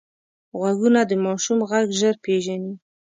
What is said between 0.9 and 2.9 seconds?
د ماشوم غږ ژر پېژني